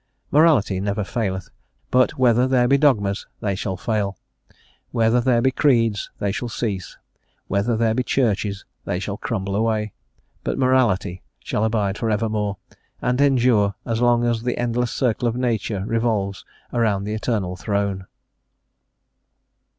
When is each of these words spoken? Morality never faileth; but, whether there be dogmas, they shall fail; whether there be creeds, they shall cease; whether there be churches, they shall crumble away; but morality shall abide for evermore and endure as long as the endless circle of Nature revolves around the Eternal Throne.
Morality 0.31 0.79
never 0.79 1.03
faileth; 1.03 1.51
but, 1.91 2.17
whether 2.17 2.47
there 2.47 2.67
be 2.67 2.75
dogmas, 2.75 3.27
they 3.39 3.53
shall 3.53 3.77
fail; 3.77 4.17
whether 4.89 5.21
there 5.21 5.43
be 5.43 5.51
creeds, 5.51 6.09
they 6.17 6.31
shall 6.31 6.49
cease; 6.49 6.97
whether 7.47 7.77
there 7.77 7.93
be 7.93 8.01
churches, 8.01 8.65
they 8.83 8.97
shall 8.97 9.15
crumble 9.15 9.55
away; 9.55 9.93
but 10.43 10.57
morality 10.57 11.21
shall 11.37 11.63
abide 11.63 11.99
for 11.99 12.09
evermore 12.09 12.57
and 12.99 13.21
endure 13.21 13.75
as 13.85 14.01
long 14.01 14.23
as 14.25 14.41
the 14.41 14.57
endless 14.57 14.89
circle 14.91 15.27
of 15.27 15.35
Nature 15.35 15.83
revolves 15.85 16.43
around 16.73 17.03
the 17.03 17.13
Eternal 17.13 17.55
Throne. 17.55 18.07